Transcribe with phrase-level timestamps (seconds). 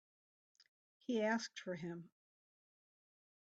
[0.97, 2.09] He asked for him.